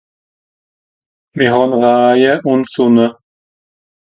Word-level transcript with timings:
Mìr 1.35 1.49
hàn 1.53 1.69
Raaje 1.81 2.31
ùn 2.51 2.61
Sùnne 2.73 3.05